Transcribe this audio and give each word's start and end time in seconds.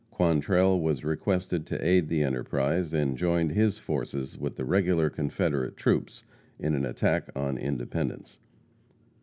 Quantrell 0.09 0.79
was 0.81 1.05
requested 1.05 1.67
to 1.67 1.85
aid 1.87 2.07
the 2.09 2.23
enterprise, 2.23 2.91
and 2.91 3.15
joined 3.15 3.51
his 3.51 3.77
forces 3.77 4.35
with 4.35 4.55
the 4.55 4.65
regular 4.65 5.11
Confederate 5.11 5.77
troops 5.77 6.23
in 6.57 6.73
an 6.73 6.85
attack 6.87 7.29
on 7.35 7.55
Independence. 7.55 8.39